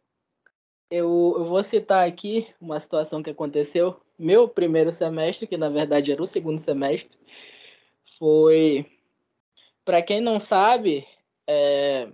[0.90, 6.12] eu, eu vou citar aqui uma situação que aconteceu meu primeiro semestre, que na verdade
[6.12, 7.18] era o segundo semestre,
[8.18, 8.86] foi.
[9.84, 11.06] Para quem não sabe,
[11.48, 12.08] é,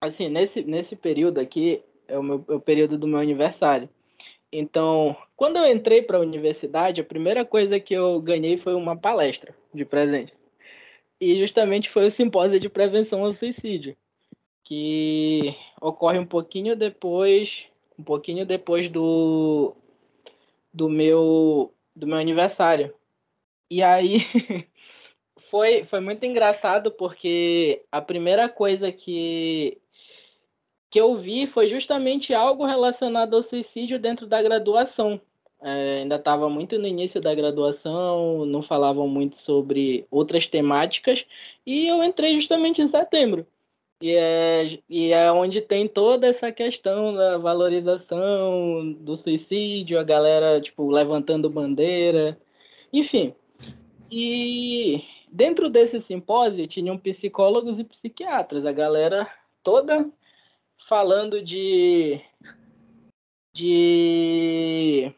[0.00, 3.88] assim, nesse, nesse período aqui, é o, meu, é o período do meu aniversário.
[4.52, 8.96] Então, quando eu entrei para a universidade, a primeira coisa que eu ganhei foi uma
[8.96, 10.34] palestra de presente.
[11.20, 13.96] E justamente foi o simpósio de prevenção ao suicídio,
[14.64, 17.66] que ocorre um pouquinho depois,
[17.98, 19.76] um pouquinho depois do
[20.72, 22.94] do meu do meu aniversário.
[23.70, 24.20] E aí
[25.50, 29.78] foi, foi muito engraçado porque a primeira coisa que,
[30.90, 35.20] que eu vi foi justamente algo relacionado ao suicídio dentro da graduação.
[35.62, 41.24] É, ainda estava muito no início da graduação, não falavam muito sobre outras temáticas,
[41.66, 43.46] e eu entrei justamente em setembro.
[44.02, 50.60] E é, e é onde tem toda essa questão da valorização do suicídio, a galera
[50.60, 52.38] tipo, levantando bandeira,
[52.92, 53.34] enfim.
[54.10, 59.28] E dentro desse simpósio tinham psicólogos e psiquiatras, a galera
[59.62, 60.10] toda
[60.90, 62.20] falando de,
[63.54, 65.14] de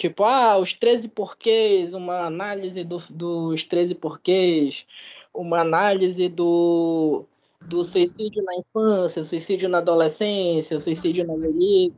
[0.00, 4.86] Tipo, ah, os 13 porquês, uma análise do, dos 13 porquês,
[5.34, 7.26] uma análise do,
[7.60, 11.94] do suicídio na infância, suicídio na adolescência, suicídio na velhice.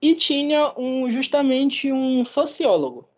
[0.00, 3.08] E tinha um, justamente um sociólogo.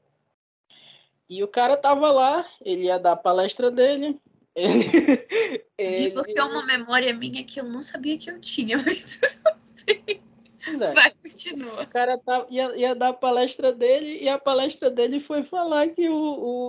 [1.28, 4.18] E o cara tava lá, ele ia dar a palestra dele.
[4.60, 4.84] Ele,
[5.78, 5.90] ele...
[5.92, 9.20] Desbloqueou uma memória minha que eu não sabia que eu tinha, mas
[10.66, 10.92] É.
[10.92, 11.82] Vai, continua.
[11.82, 15.88] O cara tá, ia, ia dar a palestra dele e a palestra dele foi falar
[15.88, 16.14] que o,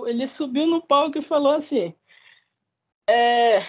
[0.00, 1.94] o, ele subiu no palco e falou assim:
[3.08, 3.66] é,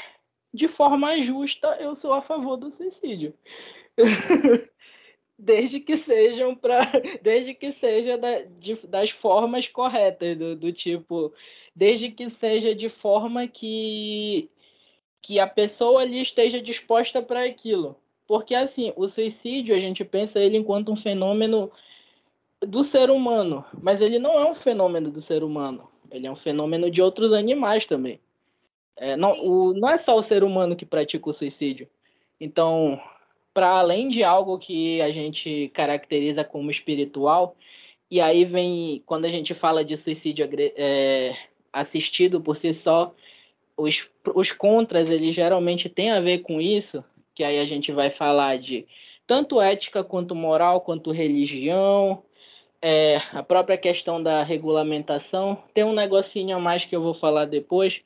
[0.53, 3.33] de forma justa, eu sou a favor do suicídio.
[5.37, 6.91] Desde que sejam para
[7.21, 11.33] desde que seja da, de, das formas corretas do, do tipo
[11.75, 14.49] desde que seja de forma que
[15.21, 20.39] que a pessoa ali esteja disposta para aquilo porque, assim, o suicídio, a gente pensa
[20.39, 21.71] ele enquanto um fenômeno
[22.61, 26.35] do ser humano, mas ele não é um fenômeno do ser humano, ele é um
[26.35, 28.19] fenômeno de outros animais também.
[28.95, 31.87] É, não, o, não é só o ser humano que pratica o suicídio.
[32.39, 33.01] Então,
[33.53, 37.55] para além de algo que a gente caracteriza como espiritual,
[38.09, 41.35] e aí vem, quando a gente fala de suicídio é,
[41.71, 43.13] assistido por si só,
[43.75, 48.09] os, os contras, eles geralmente têm a ver com isso, que aí a gente vai
[48.11, 48.85] falar de
[49.25, 52.23] tanto ética quanto moral, quanto religião,
[52.81, 55.63] é, a própria questão da regulamentação.
[55.73, 58.01] Tem um negocinho a mais que eu vou falar depois,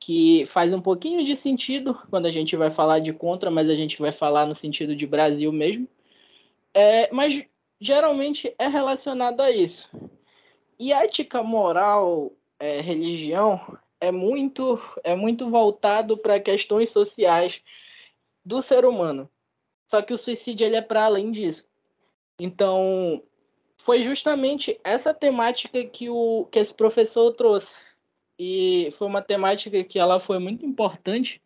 [0.00, 3.74] que faz um pouquinho de sentido quando a gente vai falar de contra, mas a
[3.74, 5.86] gente vai falar no sentido de Brasil mesmo.
[6.72, 7.44] É, mas
[7.80, 9.88] geralmente é relacionado a isso.
[10.78, 13.60] E ética, moral, é, religião
[14.00, 17.60] é muito é muito voltado para questões sociais
[18.44, 19.28] do ser humano.
[19.86, 21.64] Só que o suicídio ele é para além disso.
[22.38, 23.22] Então,
[23.84, 27.74] foi justamente essa temática que, o, que esse professor trouxe.
[28.42, 31.42] E foi uma temática que ela foi muito importante.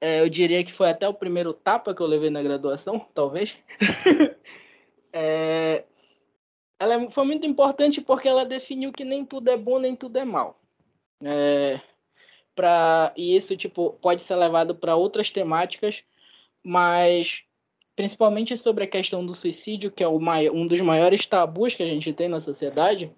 [0.00, 3.56] É, eu diria que foi até o primeiro tapa que eu levei na graduação, talvez.
[5.12, 5.84] é,
[6.76, 10.18] ela é, foi muito importante porque ela definiu que nem tudo é bom, nem tudo
[10.18, 10.60] é mal.
[11.22, 11.80] É,
[13.16, 16.02] e isso tipo pode ser levado para outras temáticas,
[16.64, 17.44] mas
[17.94, 21.86] principalmente sobre a questão do suicídio, que é o um dos maiores tabus que a
[21.86, 23.08] gente tem na sociedade,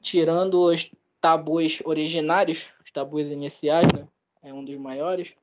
[0.00, 0.90] tirando os
[1.26, 4.06] tabus originários, os tabus iniciais, né?
[4.44, 5.34] É um dos maiores.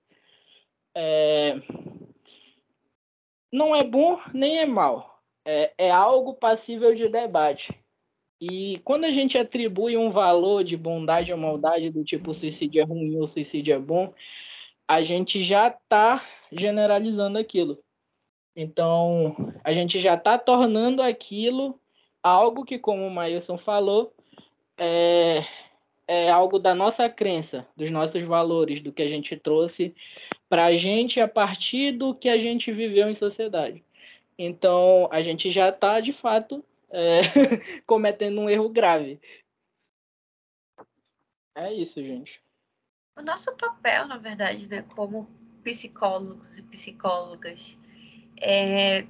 [0.95, 1.55] É...
[3.51, 5.21] Não é bom nem é mal.
[5.45, 7.77] É, é algo passível de debate.
[8.39, 12.85] E quando a gente atribui um valor de bondade ou maldade, do tipo suicídio é
[12.85, 14.13] ruim ou suicídio é bom,
[14.87, 17.77] a gente já está generalizando aquilo.
[18.55, 21.77] Então, a gente já está tornando aquilo
[22.23, 24.13] algo que, como o Mailson falou,
[24.77, 25.43] é,
[26.07, 29.95] é algo da nossa crença, dos nossos valores, do que a gente trouxe
[30.49, 33.83] para a gente a partir do que a gente viveu em sociedade.
[34.37, 37.21] Então, a gente já está, de fato, é,
[37.85, 39.19] cometendo um erro grave.
[41.55, 42.41] É isso, gente.
[43.17, 45.27] O nosso papel, na verdade, né, como
[45.63, 47.77] psicólogos e psicólogas,
[48.41, 49.07] é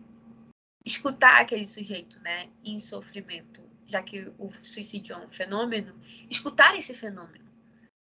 [0.85, 5.93] escutar aquele sujeito, né, em sofrimento, já que o suicídio é um fenômeno,
[6.29, 7.45] escutar esse fenômeno,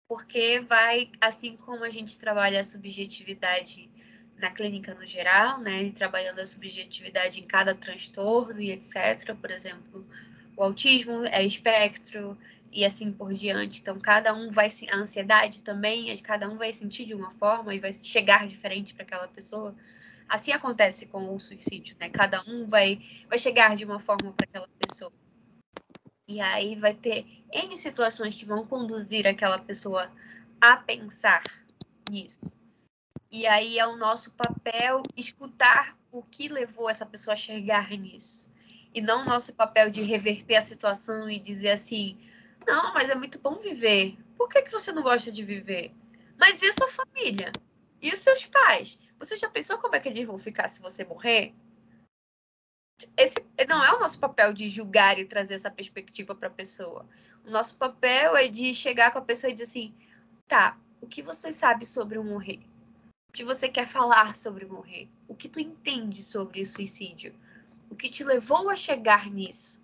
[0.08, 3.90] porque vai, assim como a gente trabalha a subjetividade
[4.38, 9.36] na clínica no geral, né, trabalhando a subjetividade em cada transtorno e etc.
[9.40, 10.06] Por exemplo,
[10.58, 12.38] o autismo é espectro
[12.72, 13.80] e assim por diante.
[13.82, 17.80] Então, cada um vai a ansiedade também, cada um vai sentir de uma forma e
[17.80, 19.76] vai chegar diferente para aquela pessoa.
[20.28, 22.10] Assim acontece com o suicídio, né?
[22.10, 25.12] Cada um vai vai chegar de uma forma para aquela pessoa.
[26.32, 30.08] E aí vai ter N situações que vão conduzir aquela pessoa
[30.62, 31.44] a pensar
[32.10, 32.40] nisso.
[33.30, 38.48] E aí é o nosso papel escutar o que levou essa pessoa a chegar nisso.
[38.94, 42.18] E não o nosso papel de reverter a situação e dizer assim:
[42.66, 44.18] não, mas é muito bom viver.
[44.38, 45.94] Por que, que você não gosta de viver?
[46.38, 47.52] Mas e a sua família?
[48.02, 48.98] E os seus pais?
[49.20, 51.54] Você já pensou como é que eles vão ficar se você morrer?
[53.18, 53.36] Esse
[53.68, 57.06] não é o nosso papel de julgar e trazer essa perspectiva para a pessoa.
[57.46, 59.94] O nosso papel é de chegar com a pessoa e dizer assim:
[60.48, 62.60] tá, o que você sabe sobre o morrer?
[63.30, 65.08] O que você quer falar sobre morrer?
[65.28, 67.34] O que tu entende sobre suicídio?
[67.90, 69.82] O que te levou a chegar nisso?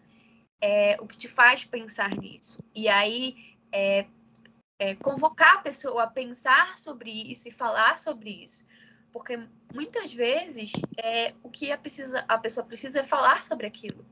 [0.61, 2.59] É, o que te faz pensar nisso?
[2.75, 4.05] E aí, é,
[4.79, 8.65] é, convocar a pessoa a pensar sobre isso e falar sobre isso.
[9.11, 9.39] Porque
[9.73, 10.71] muitas vezes
[11.03, 14.05] é, o que a, precisa, a pessoa precisa é falar sobre aquilo.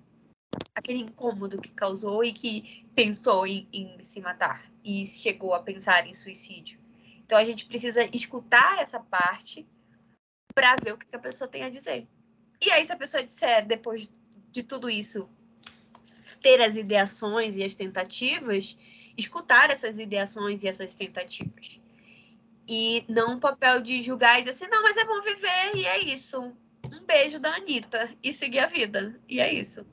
[0.73, 6.08] Aquele incômodo que causou e que pensou em, em se matar e chegou a pensar
[6.08, 6.79] em suicídio.
[7.23, 9.67] Então a gente precisa escutar essa parte
[10.53, 12.08] para ver o que a pessoa tem a dizer.
[12.62, 14.10] E aí, se a pessoa disser, depois
[14.51, 15.29] de tudo isso,
[16.41, 18.77] ter as ideações e as tentativas,
[19.17, 21.81] escutar essas ideações e essas tentativas.
[22.67, 25.86] E não um papel de julgar e dizer assim, não, mas é bom viver e
[25.86, 26.51] é isso.
[26.91, 29.19] Um beijo da Anitta e seguir a vida.
[29.30, 29.86] E é isso.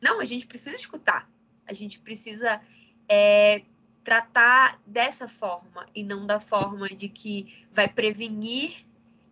[0.00, 1.28] Não, a gente precisa escutar.
[1.66, 2.60] A gente precisa
[3.08, 3.62] é,
[4.02, 8.84] tratar dessa forma e não da forma de que vai prevenir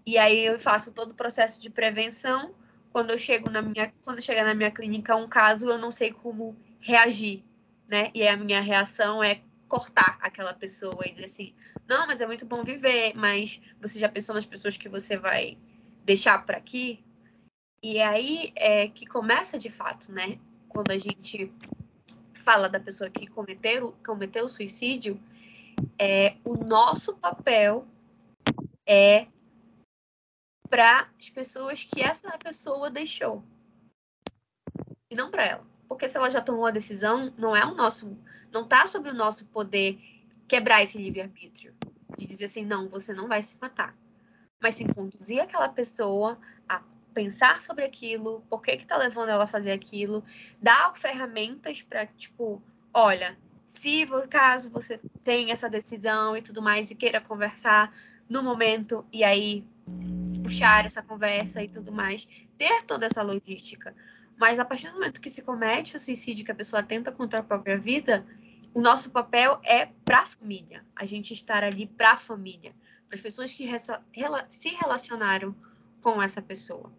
[0.05, 2.55] e aí eu faço todo o processo de prevenção.
[2.93, 6.13] Quando eu chego na minha, quando chega na minha clínica um caso, eu não sei
[6.13, 7.43] como reagir,
[7.89, 8.11] né?
[8.15, 9.41] E a minha reação é
[9.73, 11.55] cortar aquela pessoa e dizer assim:
[11.89, 15.57] "Não, mas é muito bom viver, mas você já pensou nas pessoas que você vai
[16.05, 17.03] deixar por aqui?"
[17.83, 20.39] E aí é que começa de fato, né?
[20.69, 21.51] Quando a gente
[22.35, 25.19] fala da pessoa que cometeu, cometeu o suicídio,
[25.99, 27.89] é, o nosso papel
[28.87, 29.27] é
[30.69, 33.43] para as pessoas que essa pessoa deixou
[35.11, 35.72] e não para ela.
[35.93, 38.17] Porque se ela já tomou a decisão, não é o nosso,
[38.51, 40.01] não está sobre o nosso poder
[40.49, 41.75] quebrar esse livre-arbítrio
[42.17, 43.95] de dizer assim, não, você não vai se matar.
[44.59, 46.81] Mas sim conduzir aquela pessoa a
[47.13, 50.25] pensar sobre aquilo, por que que tá levando ela a fazer aquilo,
[50.63, 52.63] dar ferramentas para tipo,
[52.95, 57.95] olha, se caso você tenha essa decisão e tudo mais e queira conversar
[58.31, 59.63] no momento e aí
[60.43, 62.27] puxar essa conversa e tudo mais,
[62.57, 63.95] ter toda essa logística.
[64.43, 67.39] Mas a partir do momento que se comete o suicídio, que a pessoa tenta contra
[67.39, 68.27] a própria vida,
[68.75, 70.85] o nosso papel é para a família.
[70.97, 72.75] A gente estar ali para a família,
[73.07, 73.65] para as pessoas que
[74.49, 75.55] se relacionaram
[76.01, 76.93] com essa pessoa.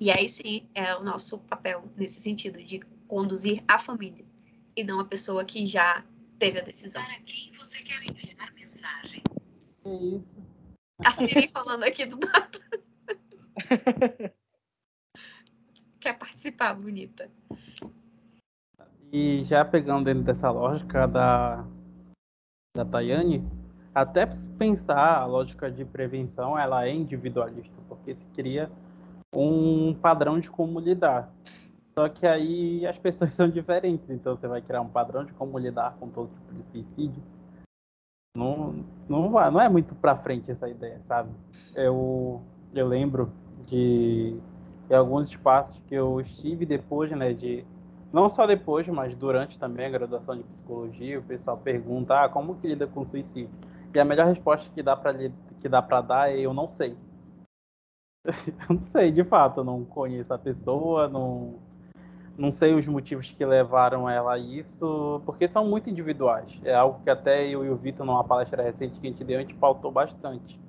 [0.00, 4.24] E aí sim é o nosso papel nesse sentido, de conduzir a família
[4.74, 6.02] e não a pessoa que já
[6.38, 7.04] teve a decisão.
[7.04, 9.22] Para quem você quer enviar mensagem?
[9.84, 10.42] É isso.
[11.04, 12.58] A Siri falando aqui do nada.
[16.08, 17.30] quer participar, bonita.
[19.12, 21.64] E já pegando dentro dessa lógica da,
[22.74, 23.40] da Tayane,
[23.94, 24.26] até
[24.58, 28.70] pensar a lógica de prevenção, ela é individualista, porque se cria
[29.34, 31.30] um padrão de como lidar.
[31.94, 35.58] Só que aí as pessoas são diferentes, então você vai criar um padrão de como
[35.58, 37.22] lidar com todo tipo de suicídio.
[38.34, 41.30] Não, não, vai, não é muito pra frente essa ideia, sabe?
[41.74, 42.40] Eu,
[42.72, 43.32] eu lembro
[43.66, 44.38] de,
[44.88, 47.64] de alguns espaços que eu estive depois, né, de
[48.12, 52.56] não só depois, mas durante também a graduação de psicologia, o pessoal pergunta, ah, como
[52.56, 53.50] que lida com suicídio?
[53.94, 55.14] E a melhor resposta que dá para
[55.60, 56.96] que dá para dar é eu não sei.
[58.68, 61.54] Eu não sei, de fato, eu não conheço a pessoa, não,
[62.36, 66.60] não sei os motivos que levaram ela a isso, porque são muito individuais.
[66.62, 69.38] É algo que até eu e o Vitor, numa palestra recente que a gente deu,
[69.38, 70.60] a gente pautou bastante.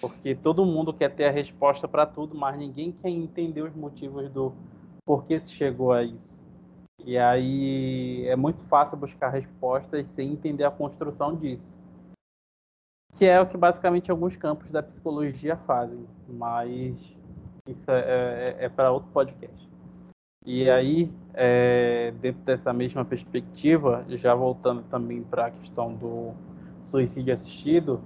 [0.00, 4.30] Porque todo mundo quer ter a resposta para tudo, mas ninguém quer entender os motivos
[4.30, 4.52] do
[5.04, 6.44] porquê se chegou a isso.
[7.04, 11.76] E aí é muito fácil buscar respostas sem entender a construção disso
[13.16, 16.94] que é o que basicamente alguns campos da psicologia fazem, mas
[17.66, 19.66] isso é, é, é para outro podcast.
[20.44, 26.34] E aí, é, dentro dessa mesma perspectiva, já voltando também para a questão do
[26.84, 28.00] suicídio assistido,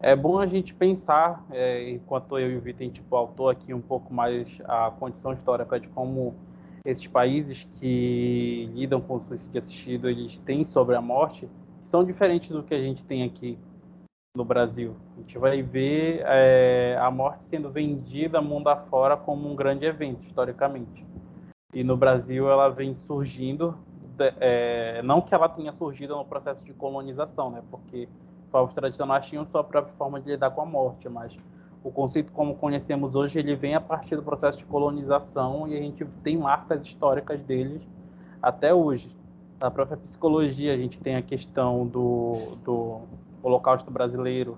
[0.00, 3.74] é bom a gente pensar, é, enquanto eu e o Vitor, a gente pautou aqui
[3.74, 6.34] um pouco mais a condição histórica de como
[6.84, 11.48] esses países que lidam com o suicídio assistido, eles têm sobre a morte,
[11.84, 13.58] são diferentes do que a gente tem aqui
[14.36, 14.94] no Brasil.
[15.16, 20.22] A gente vai ver é, a morte sendo vendida mundo afora como um grande evento,
[20.22, 21.04] historicamente.
[21.74, 23.76] E no Brasil ela vem surgindo,
[24.40, 27.62] é, não que ela tenha surgido no processo de colonização, né?
[27.70, 28.08] porque
[28.50, 31.34] povos tradicionais tinham sua própria forma de lidar com a morte, mas
[31.82, 35.80] o conceito como conhecemos hoje ele vem a partir do processo de colonização e a
[35.80, 37.82] gente tem marcas históricas deles
[38.42, 39.16] até hoje.
[39.58, 42.32] da própria psicologia, a gente tem a questão do,
[42.64, 43.00] do
[43.42, 44.56] Holocausto brasileiro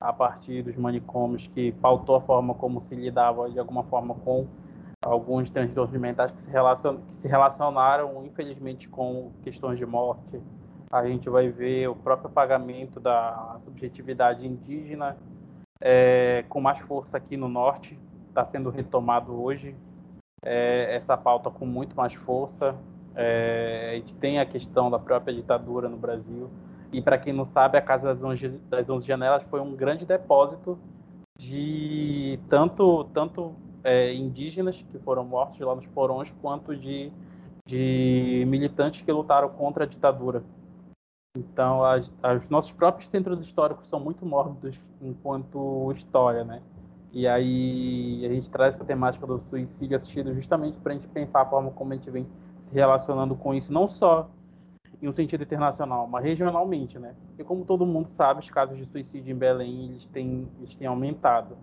[0.00, 4.46] a partir dos manicômios, que pautou a forma como se lidava de alguma forma com
[5.04, 10.40] alguns transtornos mentais que se, relacion, que se relacionaram, infelizmente, com questões de morte.
[10.90, 15.16] A gente vai ver o próprio pagamento da subjetividade indígena
[15.80, 19.74] é, com mais força aqui no norte, está sendo retomado hoje.
[20.42, 22.76] É, essa pauta com muito mais força.
[23.14, 26.48] É, a gente tem a questão da própria ditadura no Brasil.
[26.92, 30.06] E para quem não sabe, a Casa das Onze, das Onze Janelas foi um grande
[30.06, 30.78] depósito
[31.38, 37.10] de tanto, tanto é, indígenas que foram mortos lá nos porões, quanto de,
[37.66, 40.42] de militantes que lutaram contra a ditadura.
[41.36, 46.62] Então, as, os nossos próprios centros históricos são muito mórbidos enquanto história, né?
[47.12, 51.42] E aí a gente traz essa temática do suicídio assistido justamente para a gente pensar
[51.42, 52.26] a forma como a gente vem
[52.64, 54.28] se relacionando com isso, não só
[55.00, 57.14] em um sentido internacional, mas regionalmente, né?
[57.28, 60.86] Porque como todo mundo sabe, os casos de suicídio em Belém eles têm, eles têm
[60.86, 61.56] aumentado,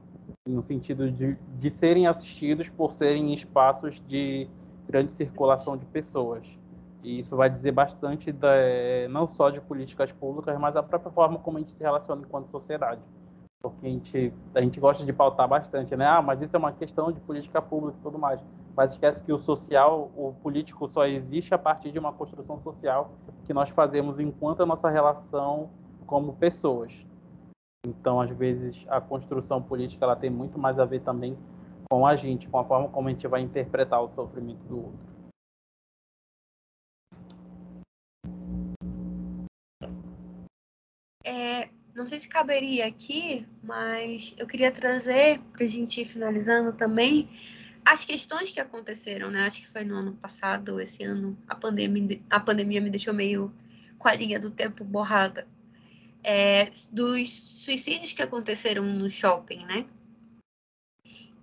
[0.48, 4.48] no sentido de, de serem assistidos por serem espaços de
[4.88, 6.46] grande circulação de pessoas.
[7.04, 8.50] E isso vai dizer bastante da,
[9.10, 12.48] não só de políticas públicas, mas da própria forma como a gente se relaciona enquanto
[12.48, 13.02] sociedade.
[13.62, 16.06] Porque a gente, a gente gosta de pautar bastante, né?
[16.06, 18.42] Ah, mas isso é uma questão de política pública e tudo mais
[18.76, 23.12] mas esquece que o social, o político só existe a partir de uma construção social
[23.46, 25.70] que nós fazemos enquanto a nossa relação
[26.06, 26.94] como pessoas.
[27.86, 31.38] Então, às vezes, a construção política ela tem muito mais a ver também
[31.90, 35.13] com a gente, com a forma como a gente vai interpretar o sofrimento do outro.
[42.04, 47.30] Não sei se caberia aqui, mas eu queria trazer, para a gente ir finalizando também,
[47.86, 49.46] as questões que aconteceram, né?
[49.46, 53.54] Acho que foi no ano passado, esse ano, a pandemia, a pandemia me deixou meio
[53.98, 55.48] com a linha do tempo borrada.
[56.22, 57.32] É, dos
[57.64, 59.86] suicídios que aconteceram no shopping, né?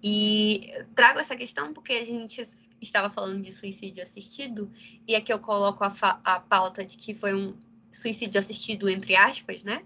[0.03, 2.47] E trago essa questão porque a gente
[2.83, 4.71] estava falando de suicídio assistido,
[5.09, 7.57] e aqui eu coloco a, a pauta de que foi um
[7.91, 9.83] suicídio assistido, entre aspas, né?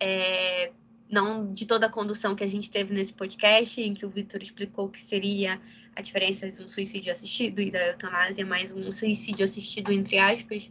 [0.00, 0.72] É,
[1.10, 4.42] não de toda a condução que a gente teve nesse podcast, em que o Victor
[4.42, 5.60] explicou que seria
[5.94, 10.70] a diferença de um suicídio assistido e da eutanásia, mas um suicídio assistido, entre aspas,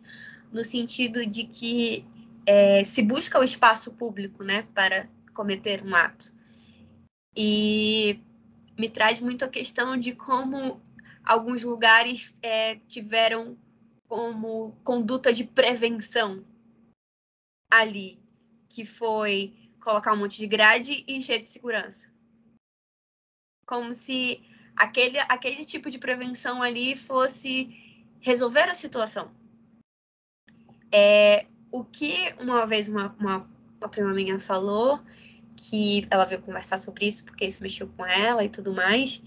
[0.51, 2.05] no sentido de que
[2.45, 6.33] é, se busca o espaço público né, para cometer um ato.
[7.35, 8.19] E
[8.77, 10.79] me traz muito a questão de como
[11.23, 13.57] alguns lugares é, tiveram
[14.07, 16.45] como conduta de prevenção
[17.69, 18.19] ali,
[18.75, 22.11] que foi colocar um monte de grade e encher de segurança.
[23.65, 24.43] Como se
[24.75, 27.69] aquele, aquele tipo de prevenção ali fosse
[28.19, 29.31] resolver a situação.
[30.91, 33.49] É, o que uma vez uma, uma,
[33.79, 34.99] uma prima minha falou,
[35.55, 39.23] que ela veio conversar sobre isso, porque isso mexeu com ela e tudo mais.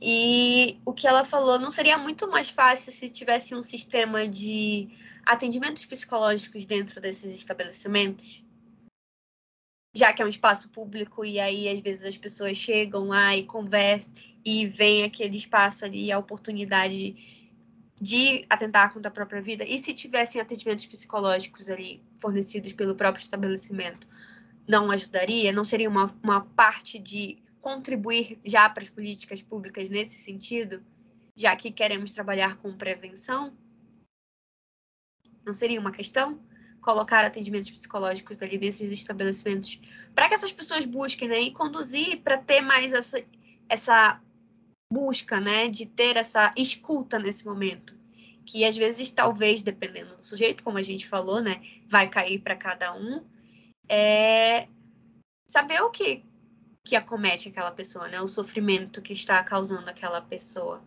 [0.00, 4.88] E o que ela falou não seria muito mais fácil se tivesse um sistema de
[5.26, 8.43] atendimentos psicológicos dentro desses estabelecimentos?
[9.94, 13.44] Já que é um espaço público e aí às vezes as pessoas chegam lá e
[13.44, 14.14] conversam
[14.44, 17.16] e vem aquele espaço ali, a oportunidade
[18.00, 19.64] de atentar contra a própria vida.
[19.64, 24.08] E se tivessem atendimentos psicológicos ali fornecidos pelo próprio estabelecimento,
[24.68, 25.52] não ajudaria?
[25.52, 30.82] Não seria uma, uma parte de contribuir já para as políticas públicas nesse sentido,
[31.34, 33.56] já que queremos trabalhar com prevenção?
[35.44, 36.40] Não seria uma questão?
[36.84, 39.80] Colocar atendimentos psicológicos ali desses estabelecimentos
[40.14, 43.22] para que essas pessoas busquem, né, e conduzir para ter mais essa,
[43.70, 44.20] essa
[44.92, 47.96] busca, né, de ter essa escuta nesse momento,
[48.44, 52.54] que às vezes talvez dependendo do sujeito, como a gente falou, né, vai cair para
[52.54, 53.24] cada um,
[53.88, 54.68] é
[55.48, 56.22] saber o que
[56.86, 60.84] que acomete aquela pessoa, né, o sofrimento que está causando aquela pessoa.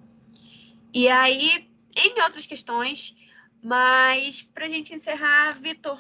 [0.94, 1.68] E aí,
[1.98, 3.16] em outras questões,
[3.62, 6.00] mas, para a gente encerrar, Vitor,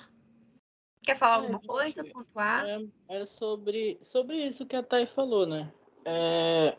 [1.04, 2.66] quer falar é, alguma coisa, pontuar?
[2.68, 5.72] É, é, sobre, sobre isso que a Thay falou, né?
[6.06, 6.76] É,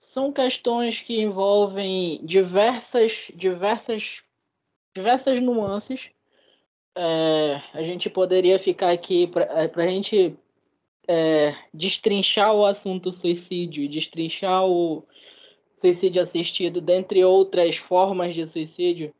[0.00, 4.22] são questões que envolvem diversas, diversas,
[4.94, 6.10] diversas nuances.
[6.96, 10.36] É, a gente poderia ficar aqui para é, a gente
[11.06, 15.06] é, destrinchar o assunto suicídio, destrinchar o
[15.76, 19.14] suicídio assistido, dentre outras formas de suicídio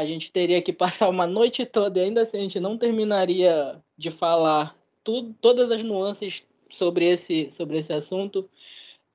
[0.00, 3.76] a gente teria que passar uma noite toda e ainda assim a gente não terminaria
[3.96, 4.74] de falar
[5.04, 8.48] tudo, todas as nuances sobre esse, sobre esse assunto.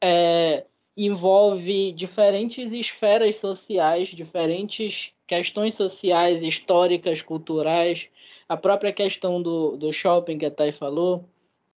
[0.01, 0.65] É,
[0.95, 8.07] envolve diferentes esferas sociais, diferentes questões sociais, históricas, culturais,
[8.47, 11.27] a própria questão do, do shopping que a Thay falou,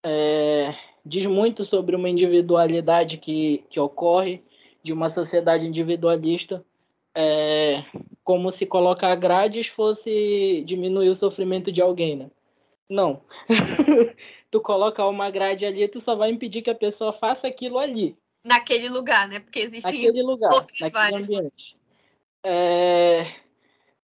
[0.03, 4.41] é, diz muito sobre uma individualidade que, que ocorre,
[4.83, 6.63] de uma sociedade individualista,
[7.19, 7.83] é,
[8.23, 12.29] como se colocar grades fosse diminuir o sofrimento de alguém, né?
[12.87, 13.23] Não.
[14.51, 18.15] tu coloca uma grade ali, tu só vai impedir que a pessoa faça aquilo ali.
[18.45, 19.39] Naquele lugar, né?
[19.39, 21.23] Porque existem naquele lugar, outros naquele vários.
[21.23, 21.75] ambiente.
[22.45, 23.33] É,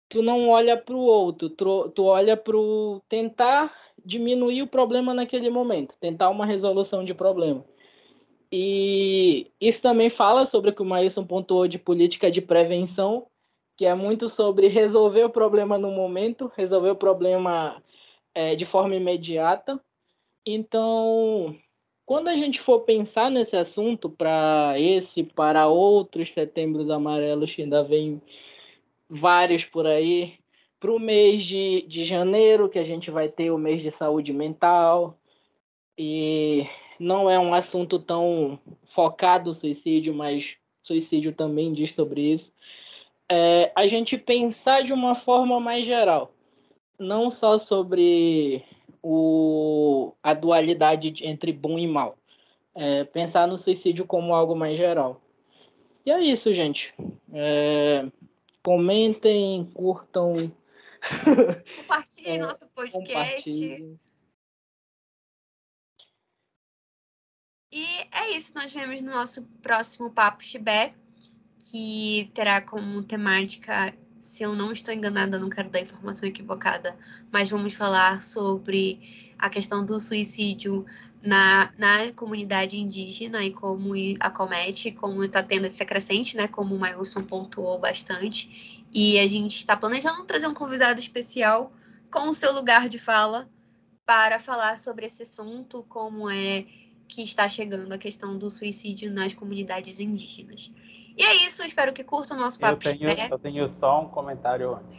[0.08, 2.54] tu não olha para o outro, tu, tu olha para
[3.08, 7.64] tentar diminuir o problema naquele momento, tentar uma resolução de problema.
[8.53, 13.26] E isso também fala sobre o que o Maílson pontuou de política de prevenção,
[13.76, 17.82] que é muito sobre resolver o problema no momento, resolver o problema
[18.34, 19.80] é, de forma imediata.
[20.44, 21.57] Então,
[22.05, 27.84] quando a gente for pensar nesse assunto para esse, para outros setembros amarelos, que ainda
[27.84, 28.20] vem
[29.09, 30.34] vários por aí,
[30.80, 34.32] para o mês de, de janeiro, que a gente vai ter o mês de saúde
[34.32, 35.18] mental,
[35.96, 36.66] e
[37.01, 38.61] não é um assunto tão
[38.94, 42.53] focado suicídio, mas suicídio também diz sobre isso.
[43.26, 46.34] É, a gente pensar de uma forma mais geral,
[46.98, 48.62] não só sobre
[49.03, 52.18] o, a dualidade entre bom e mal.
[52.74, 55.22] É, pensar no suicídio como algo mais geral.
[56.05, 56.94] E é isso, gente.
[57.32, 58.07] É,
[58.62, 60.53] comentem, curtam.
[61.80, 63.14] Compartilhe É, nosso podcast.
[63.14, 63.98] compartilhem.
[67.73, 70.93] E é isso, nós vemos no nosso próximo Papo Chibé,
[71.71, 76.97] que terá como temática, se eu não estou enganada, não quero dar informação equivocada,
[77.31, 80.85] mas vamos falar sobre a questão do suicídio
[81.23, 86.49] na, na comunidade indígena e como acomete, como está tendo esse crescente, né?
[86.49, 88.85] Como o Mailson pontuou bastante.
[88.93, 91.71] E a gente está planejando trazer um convidado especial
[92.11, 93.49] com o seu lugar de fala
[94.05, 96.66] para falar sobre esse assunto, como é
[97.11, 100.72] que está chegando a questão do suicídio nas comunidades indígenas.
[101.16, 102.82] E é isso, espero que curtam o nosso Eu papo.
[102.84, 103.28] tenho, né?
[103.30, 104.98] eu tenho só um comentário antes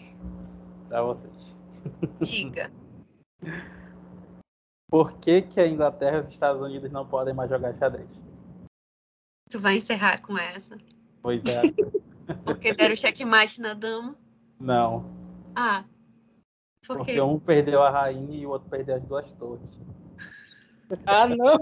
[0.88, 1.56] para vocês.
[2.22, 2.72] Diga.
[4.92, 8.10] Por que, que a Inglaterra e os Estados Unidos não podem mais jogar xadrez?
[9.50, 10.78] Tu vai encerrar com essa.
[11.22, 11.62] Pois é,
[12.46, 14.16] Porque deram checkmate na dama.
[14.60, 15.06] não.
[15.56, 15.84] Ah.
[16.86, 16.98] Por?
[16.98, 19.80] Porque um perdeu a rainha e o outro perdeu as duas torres.
[21.06, 21.58] Ah, não!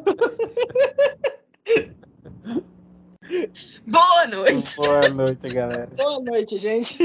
[3.85, 4.75] Boa noite!
[4.75, 5.89] Boa noite, galera.
[5.95, 6.97] Boa noite, gente.